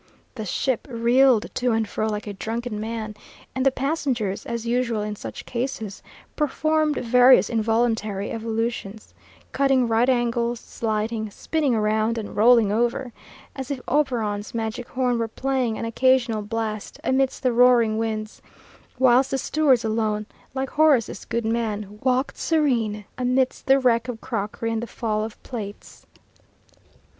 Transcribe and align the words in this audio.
The 0.33 0.45
ship 0.45 0.87
reeled 0.89 1.53
to 1.53 1.73
and 1.73 1.87
fro 1.87 2.07
like 2.07 2.25
a 2.25 2.33
drunken 2.33 2.79
man, 2.79 3.13
and 3.53 3.63
the 3.63 3.69
passengers, 3.71 4.47
as 4.47 4.65
usual 4.65 5.03
in 5.03 5.15
such 5.15 5.45
cases, 5.45 6.01
performed 6.35 6.95
various 6.95 7.51
involuntary 7.51 8.31
evolutions, 8.31 9.13
cutting 9.51 9.87
right 9.87 10.09
angles, 10.09 10.59
sliding, 10.59 11.29
spinning 11.29 11.77
round, 11.77 12.17
and 12.17 12.35
rolling 12.35 12.71
over, 12.71 13.13
as 13.55 13.69
if 13.69 13.79
Oberon's 13.87 14.55
magic 14.55 14.87
horn 14.89 15.19
were 15.19 15.27
playing 15.27 15.77
an 15.77 15.85
occasional 15.85 16.41
blast 16.41 16.99
amidst 17.03 17.43
the 17.43 17.53
roaring 17.53 17.99
winds; 17.99 18.41
whilst 18.97 19.29
the 19.29 19.37
stewards 19.37 19.85
alone, 19.85 20.25
like 20.55 20.71
Horace's 20.71 21.25
good 21.25 21.45
man, 21.45 21.99
walked 22.01 22.39
serene 22.39 23.05
amidst 23.19 23.67
the 23.67 23.77
wreck 23.77 24.07
of 24.07 24.19
crockery 24.19 24.71
and 24.71 24.81
the 24.81 24.87
fall 24.87 25.23
of 25.23 25.37
plates. 25.43 26.07